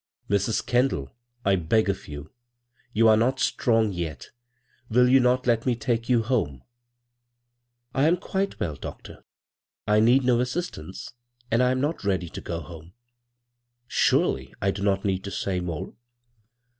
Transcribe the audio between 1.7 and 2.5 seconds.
of you—